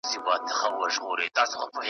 هم 0.03 0.07
په 0.25 0.29
عقل 0.35 0.53
هم 0.59 0.71
په 0.79 0.87
ژبه 0.93 1.07
گړندى 1.11 1.55
وو. 1.59 1.65